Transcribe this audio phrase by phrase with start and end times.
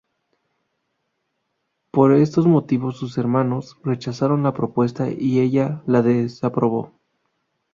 [1.91, 6.91] Por estos motivos sus hermanos rechazaron la propuesta y ella la desaprobó.